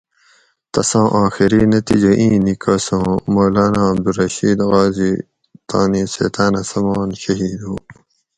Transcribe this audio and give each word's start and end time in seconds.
تساں 0.71 1.07
آخری 1.23 1.61
نتیجہ 1.73 2.11
اِیں 2.19 2.37
نیکس 2.45 2.85
اُوں 2.95 3.09
مولانا 3.33 3.83
عبدالرشید 3.91 4.59
غازی 4.71 5.11
تانی 5.69 6.03
سیتاۤنہ 6.13 6.61
سمان 6.71 7.09
شھید 7.21 7.59
ہُو 7.65 7.73